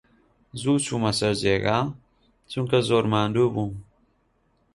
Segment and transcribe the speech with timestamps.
[0.61, 1.79] زوو چوومە سەر جێگا،
[2.51, 3.71] چونکە زۆر ماندوو بووم.